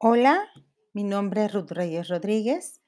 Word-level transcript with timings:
Hola, 0.00 0.48
mi 0.92 1.02
nombre 1.02 1.44
es 1.44 1.52
Ruth 1.52 1.72
Reyes 1.72 2.06
Rodríguez 2.06 2.80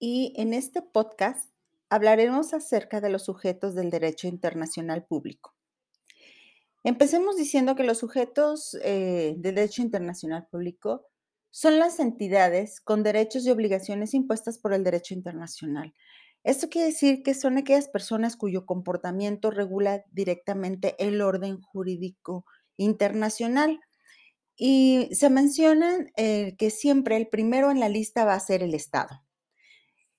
y 0.00 0.34
en 0.36 0.54
este 0.54 0.82
podcast 0.82 1.52
hablaremos 1.88 2.52
acerca 2.52 3.00
de 3.00 3.10
los 3.10 3.26
sujetos 3.26 3.76
del 3.76 3.90
derecho 3.90 4.26
internacional 4.26 5.06
público. 5.06 5.54
Empecemos 6.82 7.36
diciendo 7.36 7.76
que 7.76 7.84
los 7.84 7.98
sujetos 7.98 8.76
eh, 8.82 9.36
del 9.38 9.54
derecho 9.54 9.82
internacional 9.82 10.48
público 10.50 11.06
son 11.50 11.78
las 11.78 12.00
entidades 12.00 12.80
con 12.80 13.04
derechos 13.04 13.46
y 13.46 13.52
obligaciones 13.52 14.12
impuestas 14.12 14.58
por 14.58 14.72
el 14.72 14.82
derecho 14.82 15.14
internacional. 15.14 15.94
Esto 16.42 16.70
quiere 16.70 16.88
decir 16.88 17.22
que 17.22 17.34
son 17.34 17.56
aquellas 17.56 17.86
personas 17.86 18.36
cuyo 18.36 18.66
comportamiento 18.66 19.52
regula 19.52 20.02
directamente 20.10 20.96
el 20.98 21.22
orden 21.22 21.60
jurídico 21.60 22.46
internacional. 22.76 23.78
Y 24.62 25.08
se 25.14 25.30
mencionan 25.30 26.12
eh, 26.18 26.54
que 26.58 26.68
siempre 26.68 27.16
el 27.16 27.28
primero 27.28 27.70
en 27.70 27.80
la 27.80 27.88
lista 27.88 28.26
va 28.26 28.34
a 28.34 28.40
ser 28.40 28.62
el 28.62 28.74
Estado, 28.74 29.24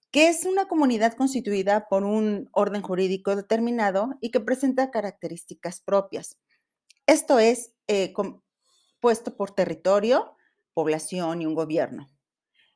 que 0.09 0.29
es 0.29 0.45
una 0.45 0.67
comunidad 0.67 1.13
constituida 1.13 1.87
por 1.87 2.05
un 2.05 2.49
orden 2.51 2.81
jurídico 2.81 3.35
determinado 3.35 4.15
y 4.19 4.31
que 4.31 4.39
presenta 4.39 4.89
características 4.89 5.81
propias. 5.81 6.39
Esto 7.05 7.37
es 7.37 7.73
eh, 7.85 8.13
compuesto 8.13 9.37
por 9.37 9.51
territorio, 9.51 10.35
población 10.73 11.43
y 11.43 11.45
un 11.45 11.53
gobierno. 11.53 12.09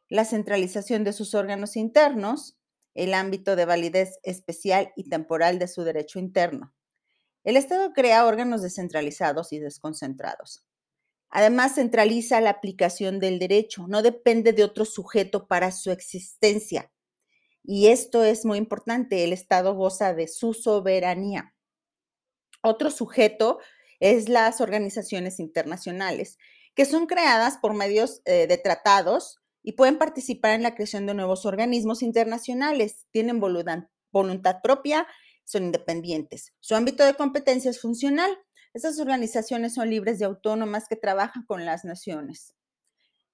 La 0.08 0.24
centralización 0.24 1.04
de 1.04 1.14
sus 1.14 1.34
órganos 1.34 1.78
internos, 1.78 2.60
el 2.94 3.16
ámbito 3.16 3.56
de 3.56 3.66
validez 3.66 4.20
especial 4.22 4.94
y 4.96 5.10
temporal 5.10 5.58
de 5.58 5.68
su 5.68 5.82
derecho 5.82 6.20
interno. 6.20 6.76
El 7.44 7.58
Estado 7.58 7.92
crea 7.92 8.28
órganos 8.28 8.62
descentralizados 8.62 9.52
y 9.52 9.58
desconcentrados. 9.58 10.64
Además, 11.30 11.76
centraliza 11.76 12.42
la 12.42 12.52
aplicación 12.52 13.20
del 13.20 13.40
derecho, 13.40 13.88
no 13.88 14.02
depende 14.02 14.54
de 14.54 14.64
otro 14.64 14.86
sujeto 14.86 15.48
para 15.48 15.72
su 15.72 15.92
existencia. 15.92 16.92
Y 17.64 17.88
esto 17.88 18.24
es 18.24 18.46
muy 18.46 18.58
importante, 18.58 19.24
el 19.24 19.34
Estado 19.34 19.74
goza 19.74 20.14
de 20.14 20.28
su 20.28 20.54
soberanía. 20.54 21.56
Otro 22.62 22.92
sujeto 22.92 23.60
es 24.00 24.30
las 24.30 24.62
organizaciones 24.62 25.40
internacionales, 25.40 26.38
que 26.76 26.86
son 26.86 27.08
creadas 27.08 27.58
por 27.58 27.74
medios 27.74 28.22
eh, 28.26 28.48
de 28.48 28.58
tratados 28.58 29.40
y 29.64 29.74
pueden 29.74 29.98
participar 29.98 30.52
en 30.52 30.64
la 30.64 30.76
creación 30.76 31.06
de 31.06 31.16
nuevos 31.16 31.46
organismos 31.46 32.04
internacionales. 32.04 33.08
Tienen 33.12 33.40
voluntad, 33.40 33.86
voluntad 34.12 34.58
propia, 34.62 35.08
son 35.44 35.66
independientes. 35.66 36.54
Su 36.60 36.76
ámbito 36.76 37.04
de 37.04 37.16
competencia 37.16 37.72
es 37.72 37.82
funcional. 37.82 38.38
Estas 38.76 39.00
organizaciones 39.00 39.74
son 39.74 39.90
libres 39.90 40.20
y 40.20 40.26
autónomas 40.26 40.90
que 40.90 40.98
trabajan 40.98 41.46
con 41.46 41.64
las 41.64 41.86
naciones. 41.86 42.56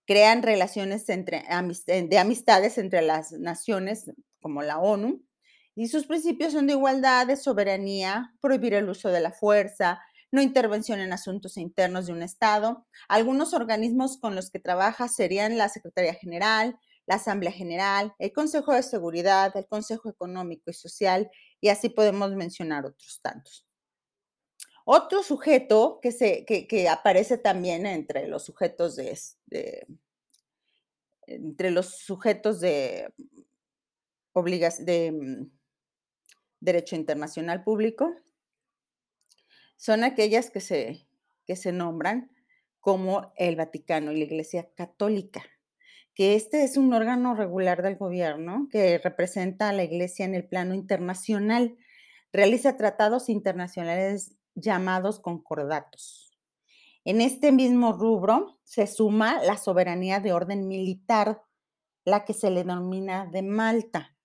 Crean 0.06 0.44
relaciones 0.44 1.10
entre, 1.10 1.44
de 1.88 2.20
amistades 2.20 2.78
entre 2.78 3.02
las 3.02 3.32
naciones, 3.32 4.12
como 4.40 4.62
la 4.62 4.78
ONU, 4.78 5.26
y 5.74 5.88
sus 5.88 6.06
principios 6.06 6.54
son 6.54 6.68
de 6.68 6.74
igualdad, 6.74 7.26
de 7.26 7.38
soberanía, 7.38 8.36
prohibir 8.40 8.76
el 8.76 8.88
uso 8.88 9.10
de 9.10 9.20
la 9.20 9.32
fuerza, 9.32 10.00
no 10.32 10.44
intervención 10.44 11.00
en 11.00 11.12
asuntos 11.12 11.58
internos 11.58 12.06
de 12.06 12.14
un 12.14 12.22
Estado. 12.22 12.86
Algunos 13.10 13.56
organismos 13.56 14.20
con 14.20 14.36
los 14.36 14.52
que 14.52 14.60
trabaja 14.60 15.08
serían 15.08 15.58
la 15.58 15.70
Secretaría 15.70 16.14
General, 16.14 16.80
la 17.08 17.16
Asamblea 17.16 17.52
General, 17.52 18.14
el 18.20 18.32
Consejo 18.32 18.74
de 18.74 18.84
Seguridad, 18.84 19.58
el 19.58 19.66
Consejo 19.66 20.08
Económico 20.08 20.70
y 20.70 20.74
Social, 20.74 21.32
y 21.60 21.70
así 21.70 21.90
podemos 21.90 22.36
mencionar 22.36 22.86
otros 22.86 23.22
tantos. 23.24 23.71
Otro 24.86 25.24
sujeto 25.24 26.00
que, 26.02 26.12
se, 26.12 26.46
que, 26.46 26.90
aparece 26.90 27.38
también 27.38 27.86
entre 27.86 28.28
los 28.28 28.44
sujetos 28.44 28.96
de, 28.96 29.86
entre 31.28 31.72
los 31.72 31.98
sujetos 32.00 32.60
de, 32.60 33.14
de 34.34 35.12
mm, 35.12 35.52
derecho 36.60 36.96
internacional 36.96 37.64
público 37.64 38.14
son 39.78 40.04
aquellas 40.04 40.52
que 40.52 40.62
se, 40.62 41.08
que 41.46 41.56
se 41.56 41.72
nombran 41.72 42.32
como 42.80 43.34
el 43.36 43.56
Vaticano 43.56 44.12
y 44.12 44.18
la 44.18 44.26
Iglesia 44.26 44.70
Católica, 44.76 45.44
que 46.14 46.36
este 46.36 46.64
es 46.64 46.78
un 46.78 46.94
órgano 46.94 47.36
regular 47.36 47.82
del 47.82 47.96
gobierno 47.96 48.68
que 48.72 48.98
representa 48.98 49.70
a 49.70 49.74
la 49.74 49.84
Iglesia 49.84 50.26
en 50.26 50.36
el 50.36 50.48
plano 50.48 50.74
internacional, 50.74 51.78
realiza 52.32 52.78
tratados 52.78 53.30
internacionales 53.30 54.36
llamados 54.56 55.20
concordatos. 55.20 56.38
En 57.04 57.22
este 57.22 57.52
mismo 57.52 57.94
rubro 57.94 58.60
se 58.64 58.88
suma 58.88 59.42
la 59.44 59.58
soberanía 59.58 60.20
de 60.20 60.34
orden 60.34 60.68
militar, 60.68 61.42
la 62.06 62.26
que 62.26 62.34
se 62.34 62.50
le 62.50 62.64
denomina 62.64 63.26
de 63.26 63.42
Malta, 63.42 64.16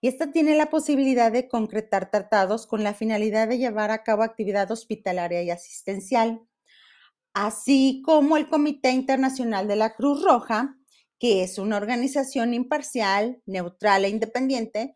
y 0.00 0.08
esta 0.08 0.30
tiene 0.30 0.56
la 0.56 0.70
posibilidad 0.70 1.32
de 1.32 1.48
concretar 1.48 2.10
tratados 2.10 2.66
con 2.66 2.84
la 2.84 2.94
finalidad 2.94 3.48
de 3.48 3.58
llevar 3.58 3.90
a 3.90 4.02
cabo 4.02 4.22
actividad 4.22 4.70
hospitalaria 4.70 5.42
y 5.42 5.50
asistencial, 5.50 6.42
así 7.32 8.02
como 8.04 8.36
el 8.36 8.48
Comité 8.48 8.90
Internacional 8.90 9.66
de 9.68 9.76
la 9.76 9.94
Cruz 9.94 10.22
Roja, 10.22 10.76
que 11.18 11.42
es 11.42 11.58
una 11.58 11.78
organización 11.78 12.52
imparcial, 12.52 13.40
neutral 13.46 14.04
e 14.04 14.10
independiente, 14.10 14.94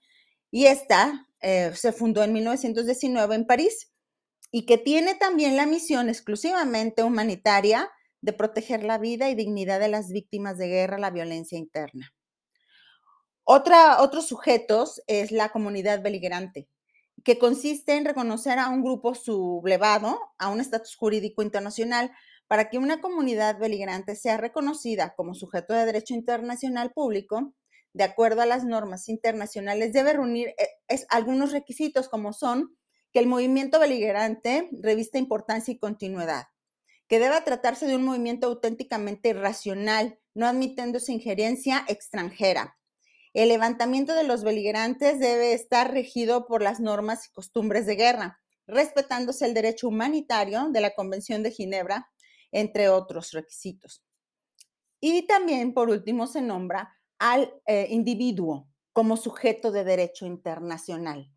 y 0.51 0.67
esta 0.67 1.29
eh, 1.41 1.73
se 1.75 1.93
fundó 1.93 2.23
en 2.23 2.35
1919 2.35 3.35
en 3.35 3.47
París 3.47 3.90
y 4.51 4.67
que 4.67 4.79
tiene 4.79 5.15
también 5.15 5.57
la 5.57 5.67
misión 5.67 6.09
exclusivamente 6.09 7.03
humanitaria 7.03 7.91
de 8.21 8.33
proteger 8.33 8.85
la 8.85 8.99
vida 8.99 9.31
y 9.31 9.35
dignidad 9.35 9.81
de 9.81 9.89
las 9.89 10.11
víctimas 10.11 10.59
de 10.59 10.69
guerra, 10.69 10.99
la 10.99 11.11
violencia 11.11 11.57
interna. 11.57 12.13
Otra, 13.45 14.03
otros 14.03 14.27
sujetos 14.27 15.03
es 15.07 15.33
la 15.33 15.49
comunidad 15.49 16.03
beligerante, 16.03 16.69
que 17.25 17.39
consiste 17.39 17.97
en 17.97 18.05
reconocer 18.05 18.59
a 18.59 18.69
un 18.69 18.83
grupo 18.83 19.15
sublevado 19.15 20.21
a 20.39 20.49
un 20.49 20.61
estatus 20.61 20.97
jurídico 20.97 21.43
internacional 21.43 22.13
para 22.47 22.69
que 22.69 22.79
una 22.79 23.01
comunidad 23.01 23.59
beligerante 23.59 24.17
sea 24.17 24.37
reconocida 24.37 25.15
como 25.15 25.35
sujeto 25.35 25.73
de 25.73 25.87
derecho 25.87 26.15
internacional 26.15 26.93
público, 26.93 27.55
de 27.93 28.05
acuerdo 28.05 28.43
a 28.43 28.47
las 28.47 28.65
normas 28.65 29.09
internacionales, 29.09 29.93
debe 29.93 30.13
reunir 30.13 30.55
algunos 31.09 31.53
requisitos 31.53 32.09
como 32.09 32.33
son 32.33 32.77
que 33.13 33.19
el 33.19 33.27
movimiento 33.27 33.79
beligerante 33.79 34.69
revista 34.73 35.19
importancia 35.19 35.73
y 35.73 35.79
continuidad, 35.79 36.47
que 37.09 37.19
deba 37.19 37.45
tratarse 37.45 37.87
de 37.87 37.97
un 37.97 38.05
movimiento 38.05 38.47
auténticamente 38.47 39.33
racional, 39.33 40.19
no 40.35 40.47
admitiéndose 40.47 41.13
injerencia 41.13 41.85
extranjera, 41.89 42.77
el 43.33 43.49
levantamiento 43.49 44.15
de 44.15 44.25
los 44.25 44.43
beligerantes 44.43 45.21
debe 45.21 45.53
estar 45.53 45.93
regido 45.93 46.47
por 46.47 46.63
las 46.63 46.81
normas 46.81 47.27
y 47.27 47.33
costumbres 47.33 47.87
de 47.87 47.95
guerra, 47.95 48.41
respetándose 48.67 49.47
el 49.47 49.55
derecho 49.55 49.89
humanitario 49.89 50.69
de 50.71 50.81
la 50.81 50.95
Convención 50.95 51.43
de 51.45 51.53
Ginebra, 51.53 52.11
entre 52.51 52.89
otros 52.89 53.31
requisitos. 53.31 54.03
Y 55.01 55.27
también, 55.29 55.75
por 55.75 55.91
último, 55.91 56.27
se 56.27 56.43
nombra 56.43 56.93
al 57.19 57.55
eh, 57.67 57.87
individuo 57.91 58.69
como 58.93 59.17
sujeto 59.17 59.71
de 59.71 59.85
derecho 59.85 60.27
internacional. 60.27 61.31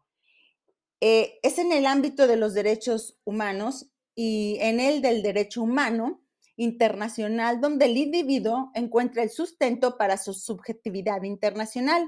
Eh, 1.06 1.38
es 1.44 1.58
en 1.58 1.74
el 1.74 1.86
ámbito 1.86 2.28
de 2.28 2.38
los 2.38 2.54
derechos 2.54 3.20
humanos 3.26 3.92
y 4.16 4.58
en 4.62 4.80
el 4.80 5.02
del 5.02 5.22
derecho 5.22 5.62
humano 5.62 6.24
internacional 6.56 7.60
donde 7.60 7.88
el 7.88 7.98
individuo 7.98 8.72
encuentra 8.74 9.22
el 9.22 9.30
sustento 9.30 9.98
para 9.98 10.16
su 10.16 10.34
subjetividad 10.34 11.24
internacional. 11.24 12.08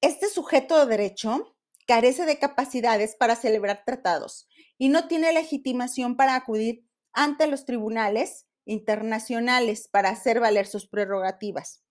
Este 0.00 0.30
sujeto 0.30 0.78
de 0.78 0.86
derecho 0.86 1.54
carece 1.86 2.24
de 2.24 2.38
capacidades 2.38 3.14
para 3.14 3.36
celebrar 3.36 3.82
tratados 3.84 4.48
y 4.78 4.88
no 4.88 5.06
tiene 5.06 5.30
legitimación 5.30 6.16
para 6.16 6.34
acudir 6.34 6.86
ante 7.12 7.46
los 7.46 7.66
tribunales 7.66 8.46
internacionales 8.64 9.88
para 9.92 10.08
hacer 10.08 10.40
valer 10.40 10.66
sus 10.66 10.88
prerrogativas. 10.88 11.82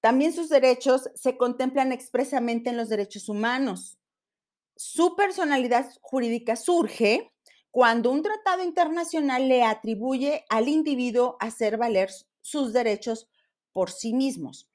También 0.00 0.32
sus 0.32 0.48
derechos 0.48 1.10
se 1.14 1.36
contemplan 1.36 1.92
expresamente 1.92 2.70
en 2.70 2.78
los 2.78 2.88
derechos 2.88 3.28
humanos. 3.28 3.97
Su 4.80 5.16
personalidad 5.16 5.90
jurídica 6.02 6.54
surge 6.54 7.32
cuando 7.72 8.12
un 8.12 8.22
tratado 8.22 8.62
internacional 8.62 9.48
le 9.48 9.64
atribuye 9.64 10.44
al 10.48 10.68
individuo 10.68 11.36
hacer 11.40 11.78
valer 11.78 12.12
sus 12.42 12.72
derechos 12.72 13.28
por 13.72 13.90
sí 13.90 14.14
mismos. 14.14 14.70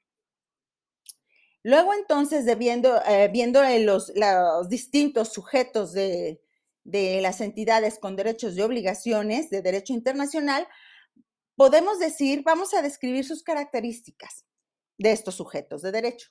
Luego 1.62 1.94
entonces, 1.94 2.44
viendo, 2.58 3.00
eh, 3.06 3.30
viendo 3.32 3.62
los, 3.78 4.12
los, 4.14 4.68
distintos 4.68 5.32
sujetos 5.32 5.94
de, 5.94 6.42
de 6.84 7.22
las 7.22 7.40
entidades 7.40 7.98
con 7.98 8.14
derechos 8.14 8.58
y 8.58 8.60
obligaciones 8.60 9.48
de 9.48 9.62
derecho 9.62 9.94
internacional, 9.94 10.68
podemos 11.56 11.98
decir, 11.98 12.42
vamos 12.44 12.74
a 12.74 12.82
describir 12.82 13.24
sus 13.24 13.42
características 13.42 14.44
de 14.98 15.12
estos 15.12 15.36
sujetos 15.36 15.80
de 15.80 15.92
derecho. 15.92 16.28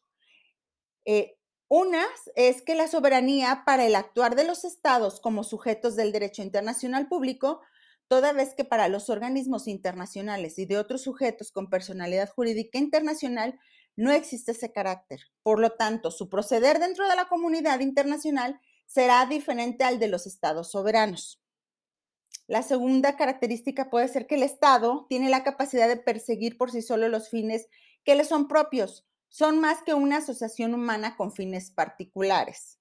Eh, 1.05 1.37
una 1.75 2.05
es 2.35 2.61
que 2.61 2.75
la 2.75 2.87
soberanía 2.87 3.63
para 3.65 3.87
el 3.87 3.95
actuar 3.95 4.35
de 4.35 4.43
los 4.43 4.63
estados 4.63 5.19
como 5.19 5.43
sujetos 5.43 5.95
del 5.95 6.11
derecho 6.11 6.43
internacional 6.43 7.07
público 7.07 7.61
toda 8.07 8.31
vez 8.31 8.53
que 8.53 8.63
para 8.63 8.89
los 8.89 9.09
organismos 9.09 9.67
internacionales 9.67 10.59
y 10.59 10.67
de 10.67 10.77
otros 10.77 11.01
sujetos 11.01 11.51
con 11.51 11.71
personalidad 11.71 12.29
jurídica 12.29 12.77
internacional 12.77 13.59
no 13.95 14.11
existe 14.11 14.51
ese 14.51 14.71
carácter. 14.71 15.21
Por 15.41 15.59
lo 15.59 15.71
tanto, 15.71 16.11
su 16.11 16.29
proceder 16.29 16.77
dentro 16.77 17.09
de 17.09 17.15
la 17.15 17.25
comunidad 17.25 17.79
internacional 17.79 18.61
será 18.85 19.25
diferente 19.25 19.83
al 19.83 19.97
de 19.97 20.09
los 20.09 20.27
estados 20.27 20.69
soberanos. 20.69 21.41
La 22.45 22.61
segunda 22.61 23.17
característica 23.17 23.89
puede 23.89 24.09
ser 24.09 24.27
que 24.27 24.35
el 24.35 24.43
Estado 24.43 25.07
tiene 25.09 25.27
la 25.31 25.43
capacidad 25.43 25.87
de 25.87 25.97
perseguir 25.97 26.55
por 26.55 26.69
sí 26.69 26.83
solo 26.83 27.09
los 27.09 27.29
fines 27.29 27.67
que 28.03 28.13
le 28.13 28.25
son 28.25 28.47
propios. 28.47 29.07
Son 29.33 29.59
más 29.59 29.81
que 29.81 29.95
una 29.95 30.17
asociación 30.17 30.75
humana 30.75 31.17
con 31.17 31.31
fines 31.31 31.71
particulares. 31.71 32.77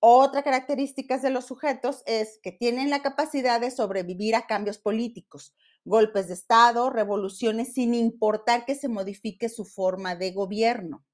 Otra 0.00 0.42
característica 0.42 1.18
de 1.18 1.28
los 1.28 1.44
sujetos 1.44 2.02
es 2.06 2.40
que 2.42 2.50
tienen 2.50 2.88
la 2.88 3.02
capacidad 3.02 3.60
de 3.60 3.70
sobrevivir 3.70 4.34
a 4.34 4.46
cambios 4.46 4.78
políticos, 4.78 5.54
golpes 5.84 6.28
de 6.28 6.34
Estado, 6.34 6.88
revoluciones, 6.88 7.74
sin 7.74 7.92
importar 7.92 8.64
que 8.64 8.74
se 8.74 8.88
modifique 8.88 9.50
su 9.50 9.66
forma 9.66 10.16
de 10.16 10.32
gobierno. 10.32 11.04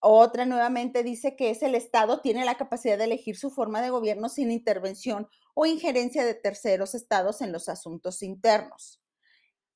Otra 0.00 0.46
nuevamente 0.46 1.02
dice 1.02 1.36
que 1.36 1.50
es 1.50 1.62
el 1.62 1.74
Estado 1.74 2.22
tiene 2.22 2.46
la 2.46 2.56
capacidad 2.56 2.96
de 2.96 3.04
elegir 3.04 3.36
su 3.36 3.50
forma 3.50 3.82
de 3.82 3.90
gobierno 3.90 4.30
sin 4.30 4.50
intervención 4.52 5.28
o 5.52 5.66
injerencia 5.66 6.24
de 6.24 6.34
terceros 6.34 6.94
estados 6.94 7.42
en 7.42 7.52
los 7.52 7.68
asuntos 7.68 8.22
internos. 8.22 9.03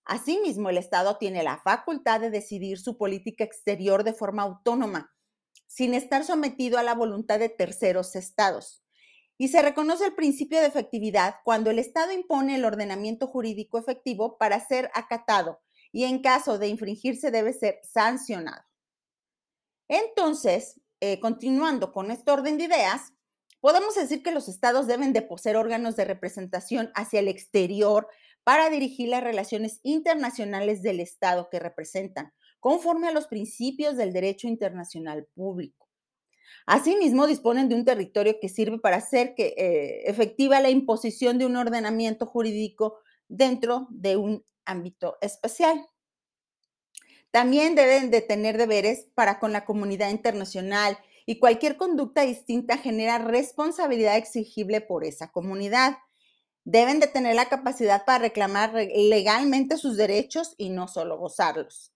Asimismo, 0.09 0.71
el 0.71 0.79
Estado 0.79 1.19
tiene 1.19 1.43
la 1.43 1.59
facultad 1.59 2.19
de 2.19 2.31
decidir 2.31 2.79
su 2.79 2.97
política 2.97 3.45
exterior 3.45 4.05
de 4.05 4.15
forma 4.15 4.43
autónoma, 4.43 5.15
sin 5.67 5.93
estar 5.93 6.25
sometido 6.25 6.79
a 6.79 6.83
la 6.83 6.95
voluntad 6.95 7.39
de 7.39 7.51
terceros 7.51 8.17
estados. 8.17 8.83
Y 9.37 9.49
se 9.49 9.61
reconoce 9.61 10.07
el 10.07 10.15
principio 10.15 10.61
de 10.61 10.67
efectividad 10.67 11.37
cuando 11.45 11.71
el 11.71 11.79
Estado 11.79 12.13
impone 12.13 12.55
el 12.55 12.65
ordenamiento 12.65 13.27
jurídico 13.27 13.77
efectivo 13.77 14.39
para 14.39 14.67
ser 14.67 14.91
acatado 14.95 15.61
y 15.93 16.05
en 16.05 16.23
caso 16.23 16.59
de 16.59 16.69
infringirse 16.69 17.31
debe 17.31 17.53
ser 17.53 17.79
sancionado. 17.83 18.63
Entonces, 19.89 20.81
eh, 21.01 21.21
continuando 21.21 21.93
con 21.93 22.11
este 22.11 22.31
orden 22.31 22.57
de 22.57 22.65
ideas, 22.65 23.13
podemos 23.61 23.95
decir 23.95 24.23
que 24.23 24.33
los 24.33 24.49
estados 24.49 24.87
deben 24.87 25.13
de 25.13 25.21
poseer 25.21 25.57
órganos 25.57 25.97
de 25.97 26.07
representación 26.07 26.91
hacia 26.95 27.21
el 27.21 27.29
exterior 27.29 28.09
para 28.49 28.71
dirigir 28.71 29.11
las 29.11 29.23
relaciones 29.23 29.79
internacionales 29.83 30.81
del 30.81 31.01
estado 31.01 31.51
que 31.51 31.59
representan, 31.59 32.33
conforme 32.61 33.07
a 33.07 33.13
los 33.13 33.27
principios 33.27 33.99
del 33.99 34.15
derecho 34.15 34.49
internacional 34.49 35.29
público. 35.35 35.87
Asimismo, 36.65 37.27
disponen 37.27 37.69
de 37.69 37.75
un 37.75 37.85
territorio 37.85 38.39
que 38.41 38.49
sirve 38.49 38.79
para 38.79 38.97
hacer 38.97 39.35
que, 39.35 39.49
eh, 39.49 40.05
efectiva 40.07 40.63
la 40.63 40.71
imposición 40.71 41.37
de 41.37 41.45
un 41.45 41.57
ordenamiento 41.57 42.25
jurídico 42.25 43.01
dentro 43.29 43.87
de 43.91 44.17
un 44.17 44.43
ámbito 44.65 45.19
especial. 45.21 45.87
También 47.31 47.75
deben 47.75 48.11
de 48.11 48.23
tener 48.23 48.57
deberes 48.57 49.09
para 49.15 49.41
con 49.41 49.53
la 49.53 49.67
comunidad 49.67 50.09
internacional 50.09 50.97
y 51.27 51.39
cualquier 51.39 51.77
conducta 51.77 52.23
distinta 52.23 52.79
genera 52.79 53.19
responsabilidad 53.19 54.17
exigible 54.17 54.81
por 54.81 55.05
esa 55.05 55.33
comunidad. 55.33 55.99
Deben 56.71 57.01
de 57.01 57.07
tener 57.07 57.35
la 57.35 57.49
capacidad 57.49 58.05
para 58.05 58.19
reclamar 58.19 58.75
legalmente 58.75 59.79
sus 59.79 59.97
derechos 59.97 60.55
y 60.59 60.69
no 60.69 60.87
solo 60.87 61.17
gozarlos. 61.17 61.95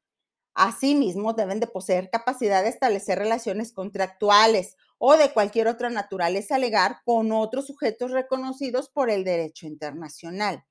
Asimismo, 0.55 1.35
deben 1.35 1.61
de 1.61 1.67
poseer 1.67 2.09
capacidad 2.09 2.63
de 2.63 2.71
establecer 2.71 3.19
relaciones 3.19 3.75
contractuales 3.75 4.79
o 4.97 5.19
de 5.19 5.31
cualquier 5.31 5.69
otra 5.69 5.91
naturaleza 5.91 6.57
legal 6.57 6.97
con 7.05 7.33
otros 7.33 7.67
sujetos 7.67 8.13
reconocidos 8.13 8.89
por 8.89 9.11
el 9.11 9.25
derecho 9.25 9.67
internacional. 9.67 10.65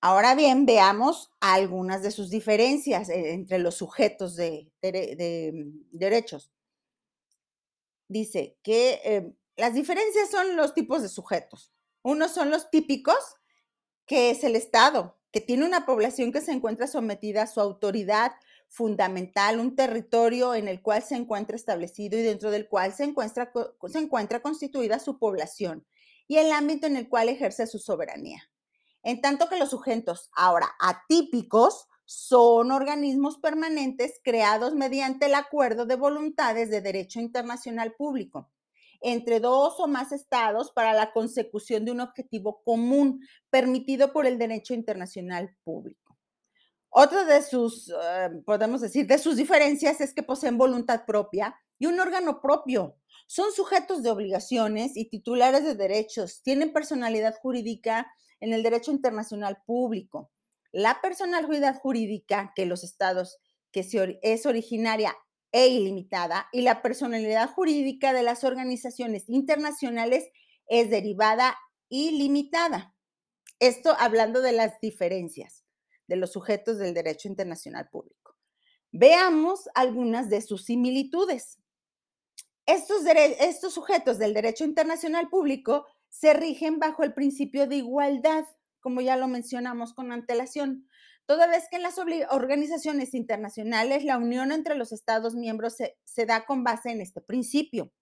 Ahora 0.00 0.34
bien, 0.34 0.64
veamos 0.64 1.30
algunas 1.38 2.02
de 2.02 2.12
sus 2.12 2.30
diferencias 2.30 3.10
eh, 3.10 3.34
entre 3.34 3.58
los 3.58 3.74
sujetos 3.74 4.36
de, 4.36 4.72
mm, 4.82 5.98
derechos. 5.98 6.50
Dice 8.08 8.56
que 8.62 9.02
eh, 9.04 9.34
las 9.58 9.74
diferencias 9.74 10.30
son 10.30 10.56
los 10.56 10.72
tipos 10.72 11.02
de 11.02 11.10
sujetos. 11.10 11.74
Unos 12.02 12.32
son 12.32 12.50
los 12.50 12.70
típicos, 12.70 13.36
que 14.06 14.30
es 14.30 14.42
el 14.44 14.56
Estado, 14.56 15.18
que 15.32 15.40
tiene 15.40 15.66
una 15.66 15.84
población 15.84 16.32
que 16.32 16.40
se 16.40 16.52
encuentra 16.52 16.86
sometida 16.86 17.42
a 17.42 17.46
su 17.46 17.60
autoridad 17.60 18.32
fundamental, 18.68 19.60
un 19.60 19.76
territorio 19.76 20.54
en 20.54 20.68
el 20.68 20.80
cual 20.80 21.02
se 21.02 21.16
encuentra 21.16 21.56
establecido 21.56 22.18
y 22.18 22.22
dentro 22.22 22.50
del 22.50 22.68
cual 22.68 22.94
se 22.94 23.04
encuentra, 23.04 23.52
se 23.88 23.98
encuentra 23.98 24.40
constituida 24.40 24.98
su 24.98 25.18
población 25.18 25.86
y 26.26 26.38
el 26.38 26.52
ámbito 26.52 26.86
en 26.86 26.96
el 26.96 27.08
cual 27.08 27.28
ejerce 27.28 27.66
su 27.66 27.78
soberanía. 27.78 28.42
En 29.02 29.20
tanto 29.20 29.48
que 29.48 29.58
los 29.58 29.70
sujetos 29.70 30.30
ahora 30.34 30.70
atípicos 30.80 31.86
son 32.04 32.70
organismos 32.70 33.38
permanentes 33.38 34.20
creados 34.24 34.74
mediante 34.74 35.26
el 35.26 35.34
acuerdo 35.34 35.86
de 35.86 35.96
voluntades 35.96 36.70
de 36.70 36.80
derecho 36.80 37.20
internacional 37.20 37.94
público 37.94 38.50
entre 39.00 39.40
dos 39.40 39.78
o 39.78 39.88
más 39.88 40.12
estados 40.12 40.72
para 40.72 40.92
la 40.92 41.12
consecución 41.12 41.84
de 41.84 41.92
un 41.92 42.00
objetivo 42.00 42.62
común 42.64 43.20
permitido 43.50 44.12
por 44.12 44.26
el 44.26 44.38
derecho 44.38 44.74
internacional 44.74 45.56
público. 45.64 46.18
Otra 46.90 47.24
de 47.24 47.42
sus, 47.42 47.88
eh, 47.88 48.30
podemos 48.44 48.80
decir, 48.80 49.06
de 49.06 49.18
sus 49.18 49.36
diferencias 49.36 50.00
es 50.00 50.12
que 50.12 50.24
poseen 50.24 50.58
voluntad 50.58 51.04
propia 51.06 51.54
y 51.78 51.86
un 51.86 52.00
órgano 52.00 52.40
propio. 52.40 52.96
Son 53.28 53.52
sujetos 53.52 54.02
de 54.02 54.10
obligaciones 54.10 54.96
y 54.96 55.08
titulares 55.08 55.64
de 55.64 55.76
derechos, 55.76 56.42
tienen 56.42 56.72
personalidad 56.72 57.36
jurídica 57.40 58.12
en 58.40 58.52
el 58.52 58.62
derecho 58.64 58.90
internacional 58.90 59.58
público. 59.64 60.32
La 60.72 61.00
personalidad 61.00 61.78
jurídica 61.78 62.52
que 62.56 62.66
los 62.66 62.82
estados, 62.82 63.38
que 63.70 63.86
es 64.22 64.46
originaria 64.46 65.16
e 65.52 65.68
ilimitada, 65.68 66.48
y 66.52 66.62
la 66.62 66.82
personalidad 66.82 67.50
jurídica 67.50 68.12
de 68.12 68.22
las 68.22 68.44
organizaciones 68.44 69.28
internacionales 69.28 70.30
es 70.66 70.90
derivada 70.90 71.56
y 71.88 72.12
limitada. 72.12 72.94
Esto 73.58 73.94
hablando 73.98 74.40
de 74.40 74.52
las 74.52 74.80
diferencias 74.80 75.64
de 76.06 76.16
los 76.16 76.32
sujetos 76.32 76.78
del 76.78 76.94
derecho 76.94 77.28
internacional 77.28 77.88
público. 77.88 78.36
Veamos 78.90 79.68
algunas 79.74 80.28
de 80.28 80.40
sus 80.42 80.64
similitudes. 80.64 81.58
Estos, 82.66 83.02
estos 83.06 83.74
sujetos 83.74 84.18
del 84.18 84.34
derecho 84.34 84.64
internacional 84.64 85.28
público 85.28 85.86
se 86.08 86.32
rigen 86.34 86.80
bajo 86.80 87.04
el 87.04 87.14
principio 87.14 87.68
de 87.68 87.76
igualdad, 87.76 88.44
como 88.80 89.00
ya 89.00 89.16
lo 89.16 89.28
mencionamos 89.28 89.94
con 89.94 90.10
antelación, 90.10 90.88
toda 91.30 91.46
vez 91.46 91.68
que 91.70 91.76
en 91.76 91.84
las 91.84 91.96
organizaciones 91.96 93.14
internacionales 93.14 94.02
la 94.02 94.18
unión 94.18 94.50
entre 94.50 94.74
los 94.74 94.90
Estados 94.90 95.36
miembros 95.36 95.76
se, 95.76 96.26
da 96.26 96.44
con 96.44 96.64
base 96.64 96.90
en 96.90 97.00
este 97.00 97.20
principio. 97.20 97.92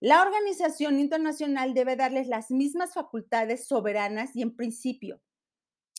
La 0.00 0.20
organización 0.20 1.00
internacional 1.00 1.72
debe 1.72 1.96
darles 1.96 2.26
las 2.28 2.50
mismas 2.50 2.92
facultades 2.92 3.66
soberanas 3.66 4.36
y 4.36 4.42
en 4.42 4.54
principio 4.54 5.22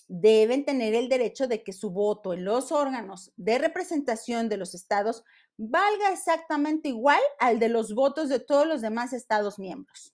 deben 0.07 0.63
tener 0.63 0.93
el 0.93 1.09
derecho 1.09 1.47
de 1.47 1.63
que 1.63 1.73
su 1.73 1.89
voto 1.89 2.33
en 2.33 2.45
los 2.45 2.71
órganos 2.71 3.33
de 3.35 3.57
representación 3.57 4.47
de 4.47 4.57
los 4.57 4.75
estados 4.75 5.23
valga 5.57 6.11
exactamente 6.11 6.89
igual 6.89 7.19
al 7.39 7.57
de 7.57 7.69
los 7.69 7.95
votos 7.95 8.29
de 8.29 8.39
todos 8.39 8.67
los 8.67 8.81
demás 8.81 9.11
estados 9.11 9.57
miembros. 9.57 10.13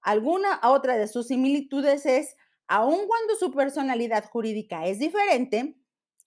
Alguna 0.00 0.60
otra 0.62 0.96
de 0.96 1.08
sus 1.08 1.26
similitudes 1.26 2.06
es, 2.06 2.36
aun 2.68 3.06
cuando 3.06 3.36
su 3.38 3.50
personalidad 3.50 4.24
jurídica 4.30 4.86
es 4.86 4.98
diferente, 4.98 5.76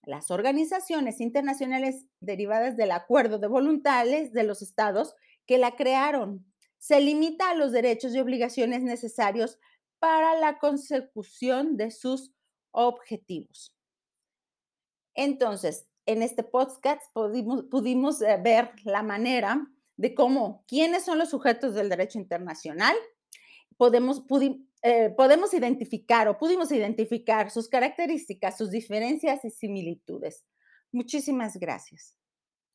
las 0.04 0.30
organizaciones 0.30 1.20
internacionales 1.20 2.06
derivadas 2.20 2.76
del 2.76 2.92
acuerdo 2.92 3.38
de 3.38 3.48
voluntades 3.48 4.32
de 4.32 4.44
los 4.44 4.62
estados 4.62 5.14
que 5.46 5.58
la 5.58 5.76
crearon 5.76 6.46
se 6.78 7.00
limita 7.00 7.50
a 7.50 7.54
los 7.54 7.72
derechos 7.72 8.14
y 8.14 8.20
obligaciones 8.20 8.82
necesarios 8.82 9.58
para 9.98 10.38
la 10.38 10.58
consecución 10.58 11.76
de 11.76 11.90
sus 11.90 12.32
objetivos. 12.70 13.74
Entonces, 15.14 15.88
en 16.06 16.22
este 16.22 16.44
podcast 16.44 17.02
pudimos, 17.12 18.22
eh, 18.22 18.38
ver 18.42 18.70
la 18.84 19.02
manera 19.02 19.66
de 19.96 20.14
cómo, 20.14 20.64
quiénes 20.68 21.04
son 21.04 21.18
los 21.18 21.30
sujetos 21.30 21.74
del 21.74 21.88
derecho 21.88 22.18
internacional, 22.18 22.96
podemos, 23.76 24.22
eh, 24.82 25.10
podemos 25.16 25.54
identificar 25.54 26.28
o 26.28 26.38
pudimos 26.38 26.70
identificar 26.72 27.50
sus 27.50 27.68
características, 27.68 28.56
sus 28.58 28.70
diferencias 28.70 29.44
y 29.44 29.50
similitudes. 29.50 30.44
Muchísimas 30.92 31.56
gracias. 31.58 32.16